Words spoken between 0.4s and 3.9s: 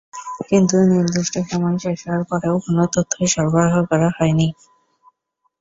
কিন্তু নির্দিষ্ট সময় শেষ হওয়ার পরেও কোনো তথ্য সরবরাহ